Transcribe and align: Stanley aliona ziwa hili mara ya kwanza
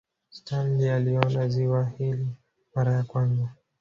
Stanley 0.29 0.89
aliona 0.89 1.47
ziwa 1.49 1.85
hili 1.97 2.27
mara 2.75 2.93
ya 2.93 3.03
kwanza 3.03 3.51